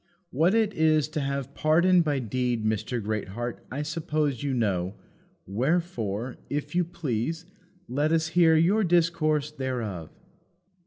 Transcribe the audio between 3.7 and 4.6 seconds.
I suppose you